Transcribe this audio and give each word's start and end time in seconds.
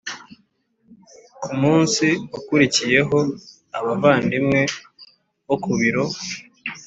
Ku 1.41 1.51
munsi 1.61 2.05
wakurikiyeho 2.31 3.17
abavandimwe 3.77 4.61
bo 5.47 5.55
ku 5.63 5.71
biro 5.79 6.05